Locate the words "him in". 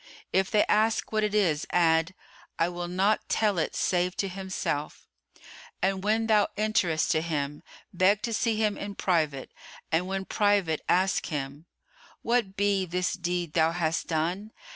8.55-8.95